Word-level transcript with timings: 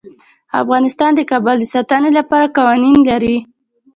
افغانستان 0.61 1.11
د 1.15 1.21
کابل 1.31 1.55
د 1.59 1.65
ساتنې 1.73 2.11
لپاره 2.19 2.53
قوانین 2.57 2.97
لري. 3.09 3.37